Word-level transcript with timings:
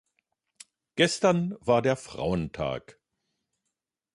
Gestern 0.95 1.55
war 1.59 1.83
der 1.83 1.95
Frauentag. 1.95 2.97